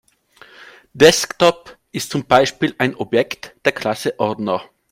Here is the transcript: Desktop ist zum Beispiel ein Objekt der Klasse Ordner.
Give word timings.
Desktop 0.93 1.77
ist 1.91 2.09
zum 2.09 2.25
Beispiel 2.25 2.73
ein 2.79 2.95
Objekt 2.95 3.55
der 3.65 3.71
Klasse 3.71 4.19
Ordner. 4.19 4.63